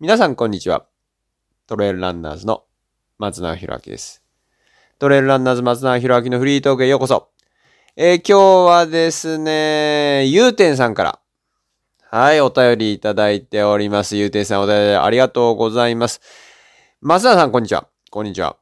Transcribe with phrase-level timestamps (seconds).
[0.00, 0.86] 皆さん、こんにちは。
[1.66, 2.62] トレイルランナーズの
[3.18, 4.22] 松永博明です。
[5.00, 7.30] トレイルランナーズ松永博明のフリートークへようこそ。
[7.96, 11.18] えー今日はですね、ゆうてんさんから、
[12.12, 14.14] はい、お便りいただいております。
[14.14, 16.20] ゆうてんさん、お便りありがとうございます。
[17.00, 17.88] 松永さん、こんにちは。
[18.08, 18.56] こんにちは。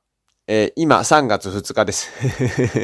[0.49, 2.09] えー今、3月2日です。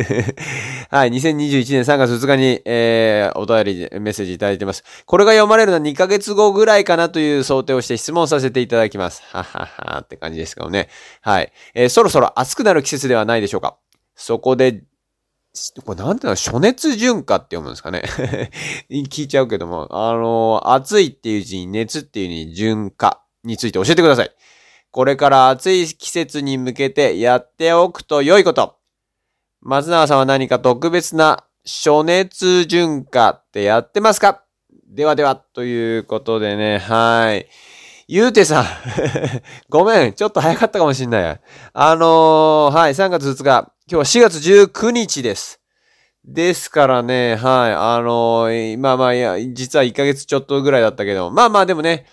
[0.91, 4.83] はい、2021年3月2日に、えーお便りメッセージいただいてます。
[5.07, 9.23] これが読まれるのは2ヶ月後ぐらいかなという想定をして質問させていただきます。
[9.31, 10.89] はははって感じですけどね。
[11.21, 11.53] はい。
[11.75, 13.77] えーそろそろ暑くなる季節ではないでしょうか。
[14.17, 14.83] そこで、
[15.87, 18.03] これなんていうの暑熱順化って読むんですかね
[18.91, 24.33] 聞いちゃうけども、あのー暑いっていう字に熱っていう字に順化について教えてください。
[24.93, 28.77] これから暑い季節に向けてやっておくと良いこと。
[29.63, 34.45] 松永さんは何か特別な暑熱順化ってやってますか？
[34.87, 37.49] ではでは、ということでね、はい。
[38.07, 38.67] ゆうてさん、
[39.71, 41.41] ごめん、ちょっと早かったかもしんない。
[41.73, 45.59] あのーはい、3月2日、今日は4月19日です。
[46.23, 52.05] ですからね、はい、あのーまあまあ、いや、実は1ヶ月ちょっとぐらいだったけど、まあまあでもね、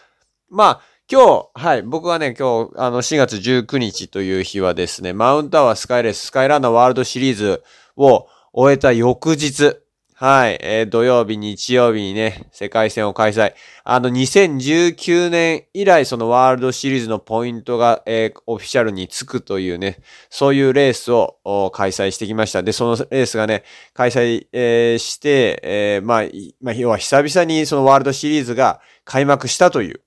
[0.49, 7.63] まあ、今日、はい、僕はね、今日、あの、4月19日という日はですね、マウントアワースカイレス、スカイランナーワールドシリーズ
[7.97, 9.77] を終えた翌日、
[10.13, 13.55] はい、えー土曜日、日曜日にね、世界戦を開催。
[13.85, 22.61] あの、2019年以来、そのワールドシリーズのポイントが、えーオフィシャルにつくというね、そういうレースを開催してきました。
[22.61, 23.63] で、そのレースがね、
[23.95, 26.23] 開催、えーして、えーまあ、
[26.61, 30.01] まあ、要は久々にそのワールドシリーズが開幕したという、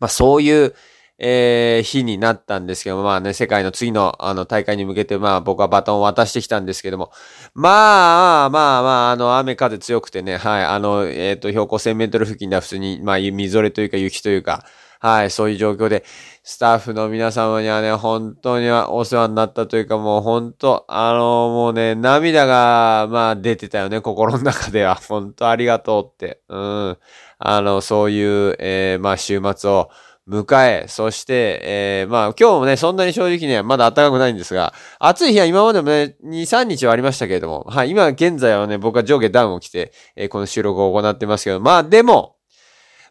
[0.00, 0.74] まあそういう、
[1.18, 7.10] えー日になったんですけども、まあね、世界の次のあの大会に向けて、まあ僕はバトンを渡してきたんですけども、
[7.54, 14.64] まあ、まあまあ、あの、雨風強くてね、はい、あの、えっ、と、標高1000メートル付近では普通に、まあ、みぞれというか雪というか、
[15.00, 16.04] はい、そういう状況で、
[16.42, 24.96] スタッフの皆様にはね、本当にお世話になったというか、もう本当、あの、もうね、涙が、まあ、出てたよね、心の中では。
[24.96, 26.40] 本当ありがとうって。
[26.48, 26.98] うん。
[27.38, 29.90] あの、そういう、えーまあ、週末を
[30.28, 42.36] 迎え、そして、えーまあ、今日もね、そんなに正直ね、まだ暖かくないんですが、暑い日は今までもね、2、3日はありましたけれども、はい、今現在はね、僕は上下ダウンを着て、えーこの収録を行ってますけど、まあ、でも、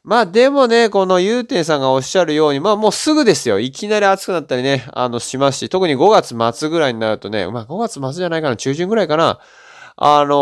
[0.08, 3.59] まあでもね、このゆうてんさんがおっしゃるように、まあもうすぐですよ。
[3.59, 9.40] いきなり暑くなったりね、あの、しますし、特に5月末ぐらいになるとね、まあ5月末じゃないかな、中旬ぐらいかな。
[10.00, 10.35] あの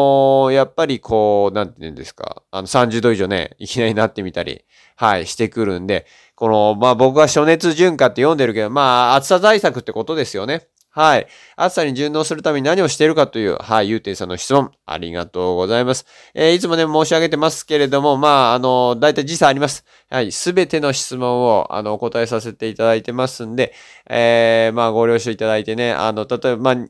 [0.49, 4.65] ーやっぱりこう、なんて言うんですか、あの、30度以上ね、いきなりなってみたり、
[4.97, 6.05] はい、してくるんで、
[6.35, 10.67] この、まあ僕は暑熱順化って読んでるけど、まあ暑さ対策ってことですよね。
[10.95, 11.27] はい。
[11.57, 16.05] 暑さに順応するために何をしているかという、はい、ゆうてんさんの質問、ありがとうございます。
[16.33, 19.83] えーいつもね、申し上げてますけれども、まあ、あの、大体時差あります。
[20.09, 23.73] はい、すべての質問を、あの、お答えさせていただいてますんで、
[24.09, 26.85] えーまあ、ご了承いただいてね、あの、例えば、まあ、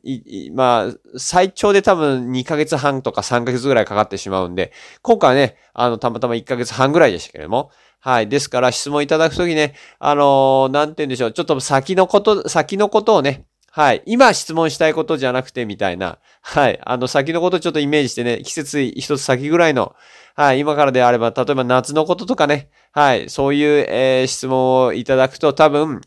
[0.54, 4.72] まあ、最長で多分2ヶ月半とか3ヶ月ぐらいかかってしまうんで、
[5.02, 7.72] 今回はね、あの、たまたま1ヶ月半ぐらいでしたけれども、
[8.02, 8.30] はい。
[8.30, 11.32] ですから、質問いただくときね、あのーなんて言うんでしょう。
[11.32, 14.02] ちょっと先のこと、先のことをね、はい。
[14.06, 16.18] 今質問したいことじゃなくてみたいな。
[16.42, 16.80] はい。
[16.86, 19.94] あの、先のことちょっとイメージしてね、季節一つ先ぐらいの、
[20.34, 20.60] はい。
[20.60, 22.70] 今からであれば、例えば夏のこととかね。
[22.94, 23.30] はい。
[23.30, 26.00] そういう、えー質問をいただくと多分、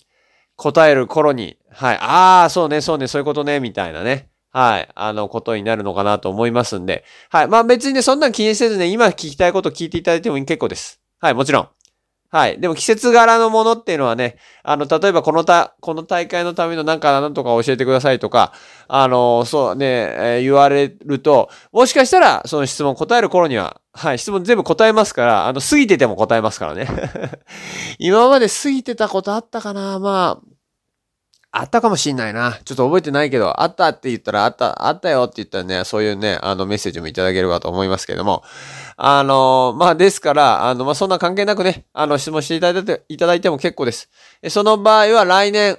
[0.57, 1.99] 答える頃に、はい。
[2.01, 4.31] ああ、そうね、そうね、そういうことね、みたいなね。
[4.51, 4.89] はい。
[4.95, 7.05] あの、ことになるのかなと思いますんで。
[7.29, 7.49] はい。
[7.49, 11.03] まあ別にね、そんなん気にせずね、今聞きたいこと聞いていただいても結構です。
[11.21, 11.78] はい、もちろん。
[12.31, 12.61] はい。
[12.61, 18.53] でも季節柄のものっていうのはね、あの、例えばこのた、この大会のためのなんかなんとか教えてくださいとか、
[18.87, 26.87] あの、そうね、えー言われると、もしかしたらその質問答える頃には、はい、質問全部答えますから、あの、過ぎてても答えますからね。
[27.99, 29.99] 今まで過ぎてたことあったかな？
[29.99, 30.48] まあ、
[31.51, 32.59] あったかもしんないな。
[32.65, 38.43] ちょっと覚えてないけど、あったって言ったら、あった、あったよって言ったらね、そういうね、あのメッセージもいただければと思いますけども。
[38.99, 44.11] あの、まあ、ですから、あの、まあ、そんな関係なくね、あの、質問していただいて、いただいても結構です。
[44.51, 45.79] その場合は来年、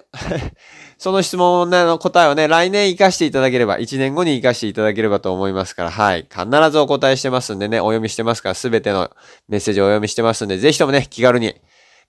[0.97, 6.27] その質問の答えをね、来年活かしていただければ、1年後に活かしていただければと思いますから、はい。
[6.29, 9.11] 必ずお答えしてますんでね、お読みしてますから、すべての
[9.47, 11.55] メッセージをお読みしてますんで、ぜひともね、気軽に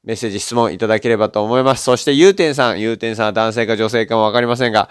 [0.03, 1.85] メッセージ、質問いただければと思います。
[1.85, 2.81] そして、ゆうてんさん。
[2.81, 4.89] ゆうてんさんは男性か女性かもわかりませんが、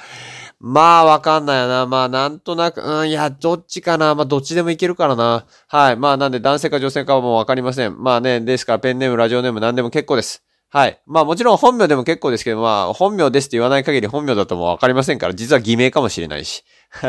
[0.60, 1.86] まあ、わかんないよな。
[1.88, 4.14] まあ、なんとなく、うん、いや、どっちかな。
[4.14, 5.46] まあ、どっちでもいけるからな。
[5.68, 5.96] はい。
[5.96, 8.04] まあ、なんで、男性か女性かはもうわかりません。
[8.04, 10.44] まあね、ですから、ペンネーム、ラジオネーム、なんでも結構です。
[10.72, 11.02] はい。
[11.08, 16.64] まあ、もちろん本名でも結構ですけど、まあ、本名ですって言わない限り本名だともわかりませんから、実は偽名かもしれないし。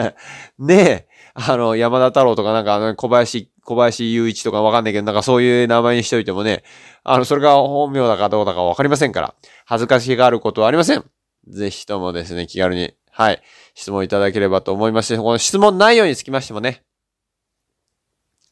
[0.58, 1.08] ねえ。
[1.34, 6.64] あの、山田太郎とかなんか、あの、小林、小林雄一とかわかんないけど、なんかそういう名前にしといてもね、
[7.04, 9.34] あの、それが本名だかどうだかわかりませんから、
[9.64, 11.04] 恥ずかしがあることはありません。
[11.48, 13.42] ぜひともですね、気軽に、はい、
[13.74, 16.84] 質問いただければと思いまして、この質問内容につきましてもね、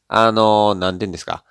[0.07, 1.43] あのなんて言うんですか。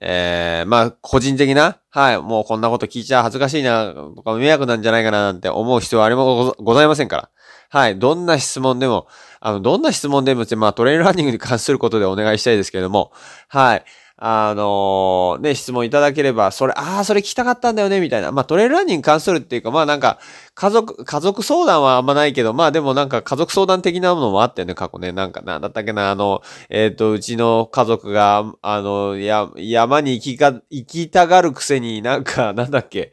[0.00, 7.30] えー、まあ、個人的な、はい、もうこんなこと聞いちゃ恥ずかしいな、とか迷惑なんじゃないかななんて思う必要はありもございませんから。
[7.70, 9.06] はい、どんな質問でも、
[9.40, 13.12] あの、どんな質問でも、まあ、トレイルランニングに関することでお願いしたいですけれども、
[13.48, 13.84] はい、
[14.20, 18.32] あのー、ね、質問いただければ、それ、ああ、それ聞きたかったんだよね、みたいな。
[18.32, 20.18] まあ、トレイルランニングに関するっていうか、まあなんか、
[20.56, 25.12] 家族、家族相談はあんまないけど、まあでもなんか家族相談的なものもあったよね、過去ね。
[25.12, 33.12] なんか、なんだったっけな、あの、えっ、ー、と、うちの家族が、あの、や、山に行きか、行きたがるくせになんか、なんだっけ、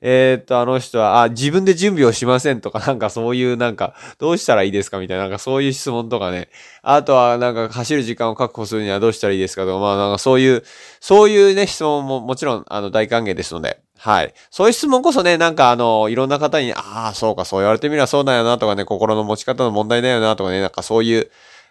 [0.00, 6.48] えー、っと、あの人は、あ、自分で準備をしませんとか、なんかそういうなんか、どうしたらいいですかみたいな、なんかそういう質問とかね。
[6.82, 10.62] あとは、なんか走る時間を確保するにはどうしたらいいですかとか、まあなんかそういう、
[11.00, 13.80] そういうね、質問ももちろん、あの、大歓迎ですので。
[13.98, 14.32] はい。
[14.50, 21.30] そういう質問こそね、なんかあの、いろんな方に、ああ、そうか、そう言われてみればそうだよなとかね、心の持ち方の問題だよなとかね、なんかそういう、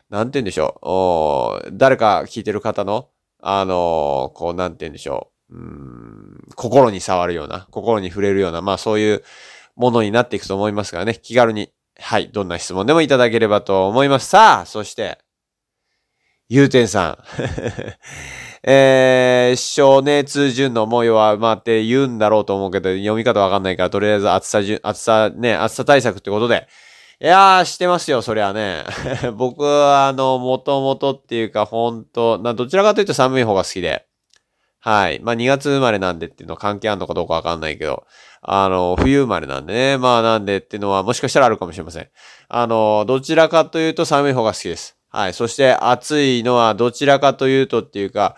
[0.10, 0.90] なんて言うんでしょう。
[0.90, 3.08] お誰か聞いてる方の、
[3.42, 5.56] あのこう、なんて言うんでしょう。
[5.56, 9.24] うん、心に触るような、心に触れるような、まあそういう
[9.76, 14.30] ものになっていくと思いますからね、気軽に、はい、どんな質問でもいただければと思います。
[14.30, 15.20] さあ、そして、
[16.50, 17.18] ゆうてんさん。
[18.64, 26.68] えー、少年通順の模様は、まあって言うんだろうと思うけど、読み方わかんないから、とりあえず暑さじゅ、暑さ、ね、暑さ対策ってことで、
[27.20, 28.84] いやー、してますよ、そりゃね。
[29.38, 34.06] 僕は、あの、もともとっていうか、ほんと、な、どちらかというと寒い方が好きで。
[34.88, 35.20] はい。
[35.22, 38.06] まあ2月生まれなんでっていうのは関係あるのかどうかわかんないけど、
[38.42, 39.98] あの、冬生まれなんでね。
[39.98, 42.08] まあなんでっていうのはもしかしたらあるかもしれません。
[42.48, 44.97] あの、どちらかというと寒い方が好きです。
[45.10, 45.34] はい。
[45.34, 48.36] そして暑いのはどちらかというとっていうか、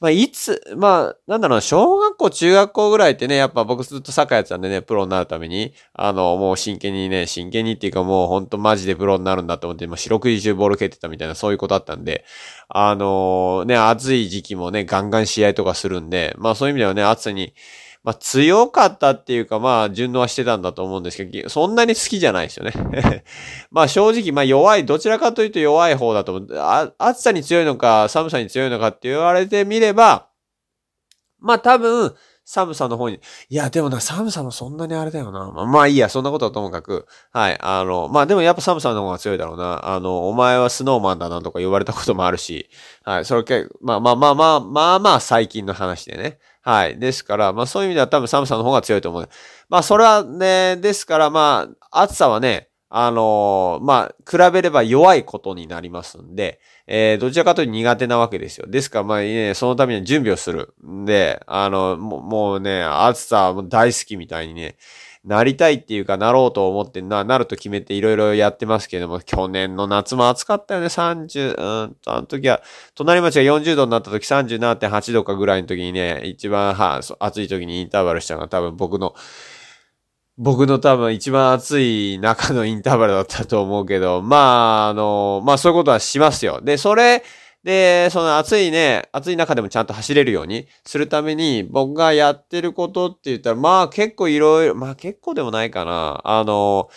[0.00, 12.24] まあ、いつ、まあ、なんだろう、小学校、中学校ぐらいってね、やっぱ僕ずっとサッカーやってたんでね、プロになるために、あの、もう真剣にね、真剣にっていうかもうほんとマジでプロになるんだと思って、もう四六時中ボール蹴ってたみたいな、そういうことだったんで、
[12.68, 17.54] あのー、ね、暑い時期もね、ガンガン試合とかするんで、まあそういう意味ではね、暑さに、
[18.02, 22.72] まあ強かったっていうかまあ順応はしてたんだと思うんですけど、そんなに好きじゃないですよね
[23.70, 26.58] まあ正直まあ弱い、どちらかというと弱い方だと思う。
[26.58, 30.28] あ暑さに強いのか寒さに強いのかって言われてみれば、
[31.38, 32.14] まあ多分、
[32.50, 35.52] 寒さの方に、いや、でもな、寒さもそんなにあれだよな。
[35.52, 37.06] まあ、まいいや、そんなことはともかく。
[37.30, 39.94] はい、あの、まあでもやっぱ寒さの方が強いだろうな。
[39.94, 42.68] あの、お前はスノーマンだなとか言われたこともあるし、
[43.04, 46.40] はい、それけ、まあまあまあまあ、まあまあ最近の話でね。
[46.62, 46.98] はい。
[46.98, 49.28] ですから、まあそういう意味では多分寒さの方が強いと思う。
[49.68, 58.66] まあそれはね、ですからまあ、暑さはね、あのー、まあ、比べれば弱いことになりますんで、えー、どちらかというと苦手なわけですよ。
[58.66, 60.74] ですから、まあ、ね、そのために準備をする。
[60.84, 64.76] んで、あの、もうね、暑さは大好きみたいにね、
[65.24, 72.62] なりたいっていうか、なろうと思ってな、なると決めていろいろやってますけども、去年の夏も暑かったよね、30、うん、あの時は、
[72.94, 79.14] 隣町が40度になった時37.8度かぐらいの時にね、一番は暑い時にインターバルしたのが多分僕の
[80.42, 86.62] 僕の多分一番暑い中のインターバルだったと思うけど、まあ、あの、まあそういうことはしますよ。
[86.62, 87.22] で、それ、
[87.62, 96.22] で、その暑いね、暑い中でもちゃんと走れるようにするために、僕がやってることって言ったら、まあ結構いろいろ、まあ結構でもないかな。
[96.24, 96.88] あの、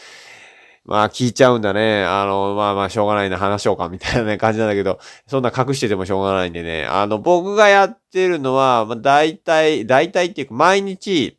[0.86, 2.06] まあ聞いちゃうんだね。
[2.06, 6.86] あの、まあまあしょうがないな、話しようか、みたいな、感じなんだけど、そんな隠しててもしょうがないんでね。
[6.86, 11.38] あの、僕がやってるのは、まあ大体、大体っていうか毎日、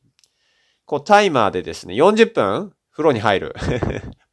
[0.86, 3.54] こうタイマーでですね、40分風呂に入る。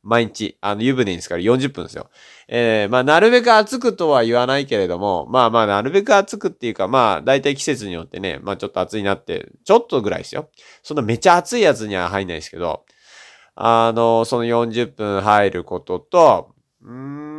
[0.03, 2.10] 毎日、あの湯船に浸かる40分ですよ。
[2.48, 10.50] えー、まあなるべく暑くとは言わないけれども、まあまあなるべく暑くっていうか、まあ大体季節によってね、まあちょっと暑いなって、ちょっとぐらいですよ。
[10.84, 12.86] そんなめちゃ暑いやつには入んないですけど、
[13.55, 17.30] あの、その40分入ることと、うん、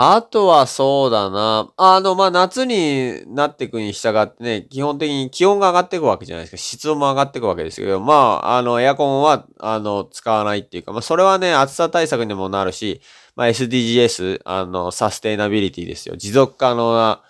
[0.00, 1.72] あとはそうだな。
[1.76, 6.56] あの、まあ、夏になっていくに従ってね、基本的に気温が上がっていくわけじゃないですか。
[6.56, 13.00] 室温も上がっていくわけですけど、まあ、あの、エアコンは、あの、使わないっていうか、まあ、それはね、暑さ対策にもなるし、
[13.34, 16.14] まあ、SDGs、あの、サステイナビリティですよ。
[16.16, 17.22] 持続可能な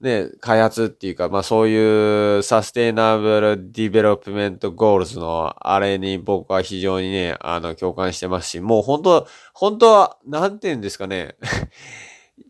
[0.00, 11.36] ね、開発っていうか、まあそういう Sustainable Development Goals のあれに僕は非常にね、あの、共感してますし、もう本当、本当は、なんて言うんですかね。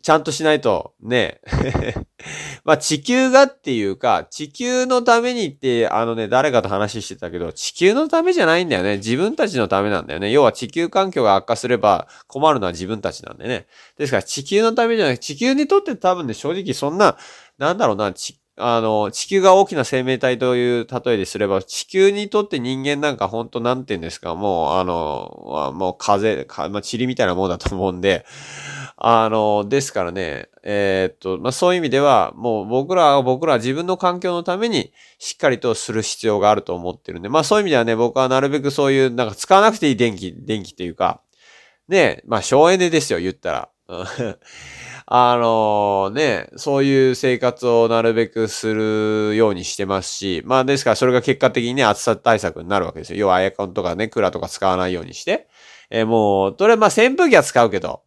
[0.07, 1.41] ちゃんとしないと、ね。
[2.65, 8.99] まあ地球がっていうか、地球のためにって、あのね、誰かと話してたけど、地球のためじゃないんだよね。
[8.99, 10.31] 自分たちのためなんだよね。
[10.31, 13.67] 要は地球環境が悪化すれば困るのは自分たちなんでね。
[13.99, 17.17] ですから地球のためじゃない、地球にとって多分ね、正直そんな、
[17.59, 28.25] なんだろうな、ち、あの、地球が大きな生命体という例えですれば、地球にとって人間なんか本当なんて言うんですか、もう、あの、もう風、かまあ、塵みたいなもんだと思うんで、
[28.99, 41.21] あの、ですからね、えー、っと、まあ、そういう意味では、もう僕らは僕らは自分の環境のためにしっかりとする必要があると思ってるんで、まあそういう意味ではね、僕はなるべくそういう、なんか使わなくていい電気、電気っていうか、
[41.88, 43.69] ね、まあ省エネですよ、言ったら。
[45.09, 53.21] あのね、そういう生活をなるべくするようにしてますし、まあですからそれが結果的にね、暑さ対策になるわけですよ。
[53.21, 55.47] 要はエアコンとかね、クラとか使わないようにして。
[55.91, 58.03] えー、もう、とりあえずまあ扇風機は使うけど、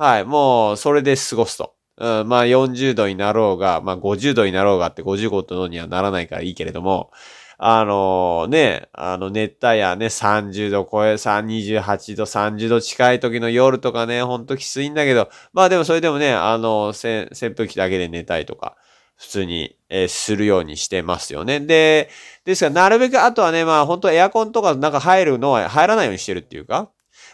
[0.00, 1.74] はい、もうそれで過ごすと。
[1.98, 7.10] うん、まあ40度になろうが、まあ50度になろうがって55度にはならないからいいけれども、
[7.58, 18.78] あのね、あの熱帯夜ね、30度超え、28度、30度近い時の夜とかね、ほんときついんだけど、まあでもそれでもね、あの、扇風機だけで寝たいとか、
[19.18, 21.60] 普通に、えー、するようにしてますよね。
[21.60, 22.08] で、
[22.46, 26.88] ですから、なるべく、あとはね、まあ本当エアコンとかなんか入るのは入らないようにしてるっていうか、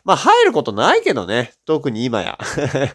[0.05, 1.53] まあ入ることないけどね。
[1.65, 2.39] 特に今や。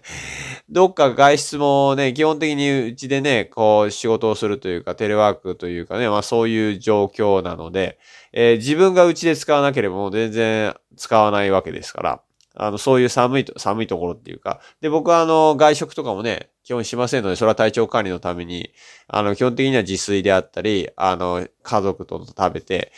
[0.69, 7.99] どっか外出もね、基本的にうちでね、こう仕事をするというか、テレワークというかね、まあそういう状況なので、
[8.33, 12.21] えー、自分がうちで使わなければもう全然使わないわけですから。
[12.53, 14.59] あの、そういう寒いと、寒いところっていうか。
[14.81, 18.71] で、僕はあの、外食とかもね、基本しませんので、それは体調管理のために、
[19.07, 22.91] あの、基本的には自炊であったり、あの、家族と食べて、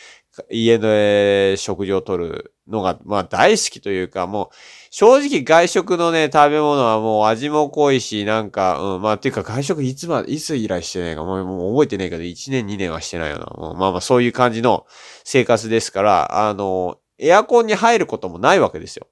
[0.50, 4.54] 家で食事をとるのが、まあ大好きというか、もう、
[4.90, 13.46] 正直外食のね、食べ物はもう味も濃いし、なんか、うん、まあ、っていうか外食いつま、いつ以来してないか、もうもう覚えてないけど、1年2年はしてないよな。
[13.46, 14.86] もうまあまあそういう感じの
[15.24, 19.06] 生活ですから、あの、エアコンに入ることもないわけですよ。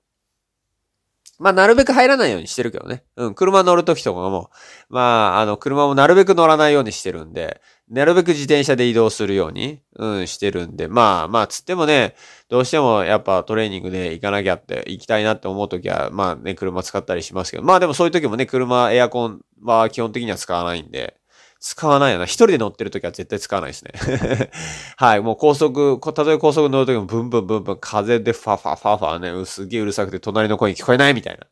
[1.43, 3.03] まあ、なるべく入らないようにしてるけどね。
[3.17, 4.51] うん、車乗るときとかも、
[4.89, 12.15] まあ、あの、車もなるべく乗らないようにしてるんで、なるべく自転車で移動するように、うん、してるんで、まあ、まあ、つってもね、
[12.49, 21.17] どうしてもやっぱトレーニングで行かなきゃって、行きたいなって思うときは、まあね、車使ったりしますけど、まあでもそういうときもね、車、エアコンは基本的には使わないんで、
[21.65, 22.25] 使わないよな。
[22.25, 24.51] 一人で乗ってるときは絶対使わないですね。
[24.99, 25.21] はい。
[25.21, 31.47] もう高速、たとえ高速乗るときもブンブンブンブン風でファファファファね、すげえうるさくて隣の声に聞こえないみたいな。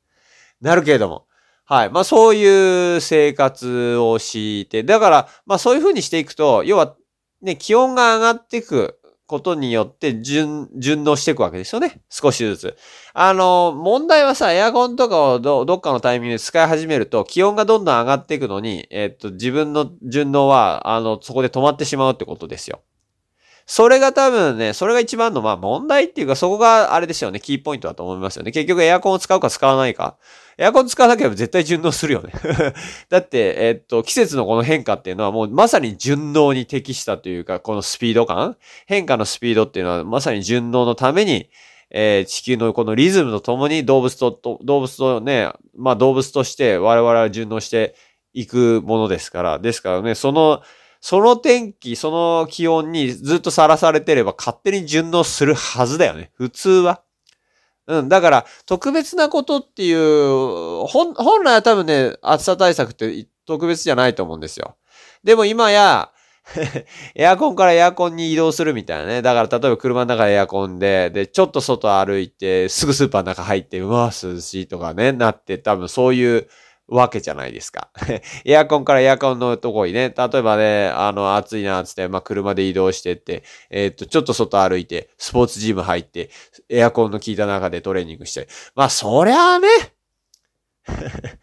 [0.60, 1.26] なるけれども。
[1.64, 1.90] はい。
[1.90, 6.96] まあそういう生活をして、だから、まあそういう風にしていくと、要は
[7.40, 8.98] ね、気温が上がっていく
[9.30, 12.00] ことによって順、順応していくわけですよね。
[12.10, 12.76] 少しずつ。
[13.14, 22.82] あの、問題はさ、エアコンとかをどどっかのタイミングで使い始めると、気温がどんどん上がっていくのに、えっと、自分の順応は、あの、そこで止まってしまうってことですよ。
[23.70, 28.50] それが多分ね、それが一番のまあ問題っていうか、そこがあれですよね、キーポイントだと思いますよね。
[28.50, 30.16] 結局エアコンを使うか使わないか。
[30.58, 32.32] エアコン使わなければ絶対順応するよね
[33.08, 41.48] だって、え、っと、季節のこの変化っていうのはもうまさに順応に適したというか、このスピード感変化のスピードっていうのはまさに順応のために、
[41.90, 47.94] えー、地球のこのリズムとともに動物と、動物とね、まあ動物として我々は順応して
[48.34, 50.60] いくものですから、ですからね、その、
[51.00, 56.30] その天気、その気温にずっとさらされてれば勝手に順応するはずだよね。
[56.34, 57.02] 普通は。
[57.86, 58.08] うん。
[58.08, 64.76] だから、特別なことっていう、本、本来は多分ね、暑さ対策って特別じゃないと思うんですよ。
[65.24, 66.10] でも今や、
[67.14, 69.22] エアコンからエアコンに移動するみたいなね。
[69.22, 76.48] だから例えば車の中でエアコンで、で、ちょっと外歩いて、すぐスーパーの中入って、うわ、涼しいとかね、なって多分そういう
[76.90, 77.90] わけじゃないですか。
[78.44, 86.30] エアコンからエアコンのとこにね、例えばね、あの、暑いな、つって、まあ、車で移動してって、えー、っと、ちょっと外歩いて、スポーツジム入って、
[86.68, 88.48] エアコンの効いた中でトレーニングして。
[88.74, 89.68] まあ、そりゃあね、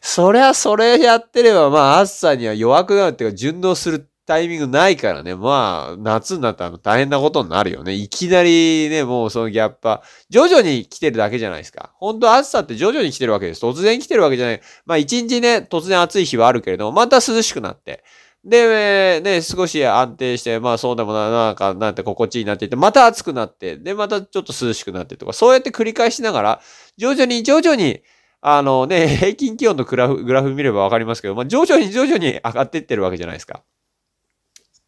[0.00, 5.34] そりゃそれやってれば、まあ、暑さには弱くなるっていうか、順応するタイミングないからね。
[5.34, 7.92] まあ、夏になったら大変なことになるよね。
[7.92, 11.92] いきなりね、もうそのギャップは徐々に来てるだけじゃないですか。
[11.96, 13.64] 本当暑さって徐々に来てるわけです。
[13.64, 14.60] 突然来てるわけじゃない。
[14.86, 18.04] まあ一日ね、突然暑い日はあるけれども、また涼しくなって。
[18.44, 26.60] で、ね、少し安定して、まあそうでもな、なんか、なんて心地いいなって言って、また暑くなって、で、またちょっと涼しくなってとか、そうやって繰り返しながら、
[26.96, 28.02] 徐々に徐々に、
[28.40, 33.62] あのね、平均気温のグラフ、グラフ見ればわかりますけど、まあ徐々に徐々に上がっていってるわけじゃないですか。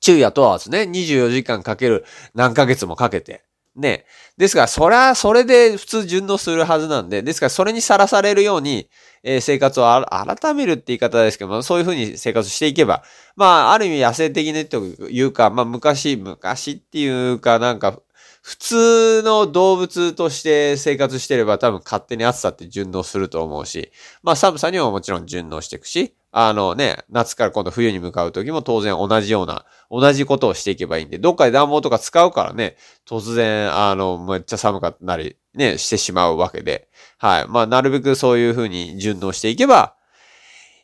[0.05, 3.45] 昼夜問わずね、24時間かける何ヶ月もかけて、
[3.75, 4.05] ね。
[4.37, 8.89] ですから、それは、それで普通順応するはずなんで、ですから、それにさらされるように、
[9.23, 13.03] えー、生活を改めるって言い方ですけども、そういうふうに生活していけば、
[13.35, 17.99] まあ、ある意味野生的ねというか、まあ、昔、昔っていうか、なんか、
[18.43, 23.91] 普通の動物として生活してれば多分勝手に暑さって順応すると思うし、
[24.23, 32.77] まあ寒さにはもちろん順応していくし、あのね、夏から今度冬に向かう時も当然同じような、同じことをしていけばいいんで、どっかで暖房とか使うからね、
[33.09, 36.89] 突然、あの、めっちゃ寒かったり、ね、してしまうわけで、
[37.19, 37.47] はい。
[37.49, 39.95] まあ、なるべくそういう風に順応していけば、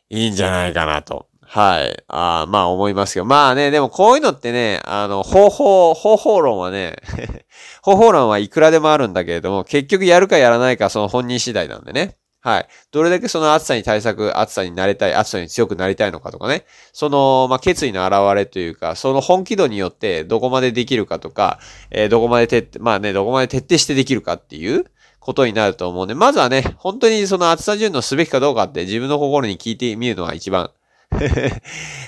[0.08, 1.26] いいんじゃないかなと。
[1.42, 2.00] はい。
[2.06, 3.26] あまあ思いますけど。
[3.26, 6.94] まあね、でもこういうのってね、あの、方法、方法論はね、
[7.82, 12.18] 方法論はいくらでもあるんだけれども、結局やるかやらないかその本人次第なんでね。
[12.42, 12.68] はい。
[12.90, 16.64] どれだけその暑さに対策、暑さになりたい、暑さに強くなりたいのかとかね。
[16.92, 21.58] その、まあ、決意の表れというか、その本気度によってどこまでできるかとか、
[21.90, 24.86] えー、どこまで徹まあね、どこまで徹底してできるかっていう
[25.18, 30.70] ことになると思うんで、まずはね、本当にその暑さ順応すべきかどうかって自分の心に聞いてみるのが一番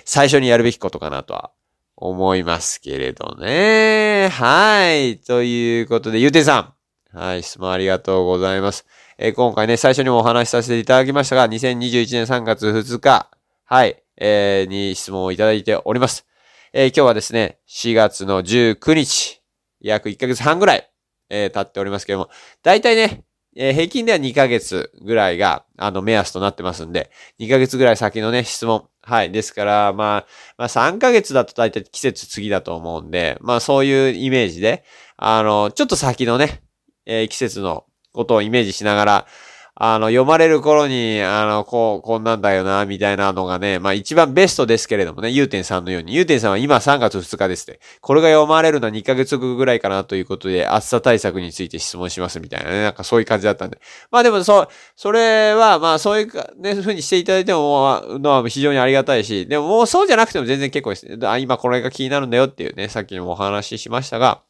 [0.07, 1.51] 最初にやるべきことかなとは
[1.97, 4.29] 思いますけれどね。
[4.33, 5.19] はい。
[5.19, 6.75] ということで、ゆうてさ
[7.12, 7.17] ん。
[7.17, 7.43] はい。
[7.43, 8.87] 質問ありがとうございます。
[9.19, 13.31] え、今回ね、最初にもお話しさせていただきましたが、2021年3月2日、
[13.64, 16.26] はい、えー、に質問をいただいております。
[16.73, 19.42] えー、今日はですね、4月の19日、
[19.81, 20.90] 約1ヶ月半ぐらい、
[21.28, 22.31] えー、経っておりますけども、
[22.62, 28.88] だいたいね、えー、平均では2ヶ月ぐらいが、あの、目安となってますんで、2ヶ月ぐらい先のね、質問。
[29.02, 29.33] はい。
[29.33, 30.26] ですから、まあ、
[30.57, 34.85] まあ3ヶ月だと大体季節次だと思うんで、まあそういうイメージで、
[35.16, 36.62] あの、ちょっと先のね、
[37.04, 39.26] えー、季節のことをイメージしながら、
[39.75, 47.81] あの、読まれる頃に、あの、こう、こんなんだよな、みたいなのがね、まあ一番ベストですけれどもね、ゆうてんさんのように、ゆうてんさんは今3月2日ですって。
[48.02, 53.81] これが読まれるのは2ヶ月後ぐらいかなということで、暑さ対策について質問しますみたいなね、なんかそういう感じだったんで。
[54.11, 61.19] まあでもそう、それは、まあそういうか、ね、ふうにしていただいても、のは非常にありがたいし、でももうそうじゃなくても全然結構です。
[61.26, 64.42] あ、今これが気になるんだよっていうね、さっきもお話ししましたが、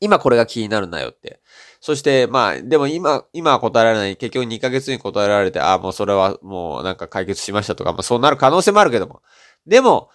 [0.00, 1.40] 今これが気になるんだよって。
[1.80, 4.16] そして、まあ、でも今、今は答えられない。
[4.16, 9.22] 結局2ヶ月に答えられて、ああ、もうそれはもうなんか解決しましたとか、まあそうなる可能性もあるけども。
[9.66, 10.10] でも、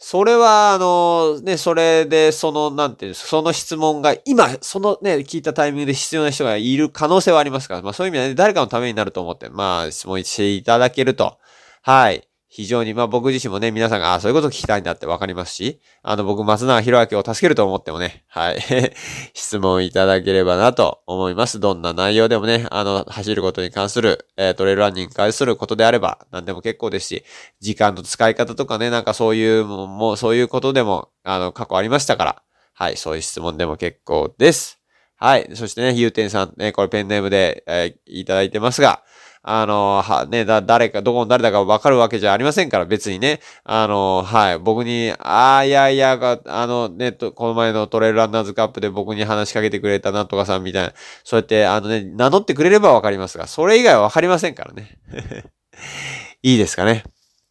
[0.00, 11.38] それは、あの、ね、それで、その、なんていうんですその質問が、今、そのね、聞いたタイミングで必要な人がいる可能性はありますから、まあそういう意味で、ね、誰かのためになると思って、まあ質問していただけると、
[11.82, 12.28] はい。
[12.50, 18.58] 非常に、まあ僕自身もね、皆さんが、あそういうこと聞きたいんだってわかりますし、あの僕、松永博明を助けると思ってもね、はい、
[19.34, 21.60] 質問いただければなと思います。
[21.60, 27.24] どんな内容でもね、あの、走ることに関する、えー、トレイルランニングに関することであれば、何でも結構ですし、
[27.60, 34.78] 時間の使い方とかね、なんかそういう、もう、そういうことでも、あの、過去ありましたから、はい、そういう質問でも結構です。
[35.16, 35.50] はい。
[35.54, 39.02] そしてね、ゆうてんさん、ね、これペンネームで、えー、いただいてますが、
[39.50, 43.40] あの、は、ね、だ、誰か、どこの誰だかわかるわけじゃありませんから、別にね。
[43.64, 50.92] あの、はい、僕に、ああ、いやいや、あの、ね、とこの前のトレイルランナーズカップで僕に話しかけてくれたなんとかさんみたいな、
[51.24, 54.98] そうやって、あのね、名乗ってくれればわかりますが、それ以外はわかりませんからね。
[56.42, 57.04] いいですかね。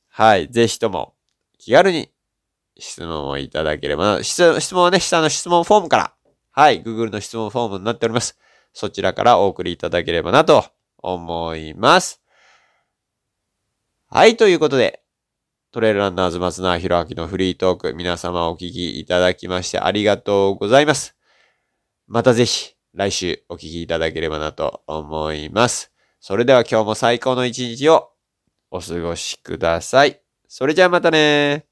[0.07, 1.15] はい、ぜひとも、
[1.57, 2.11] 気軽に
[2.77, 4.23] 質問をいただければな。
[4.23, 6.13] 質問はね、下の質問フォームから、
[6.51, 8.37] はい、Google の質問フォームになっております。
[8.71, 12.21] そちらからお送りいただければなと思います。
[14.09, 15.03] はい、ということで、
[15.71, 21.15] トレイルランナーズ松永博明のフリートーク、皆様お聞きいただきましてありがとうございます。
[22.07, 25.91] またぜひ、来週お聞きいただければなと思います。
[26.19, 28.09] それでは今日も最高の一日を
[28.71, 30.21] お過ごしください。
[30.47, 31.66] それじゃあまたね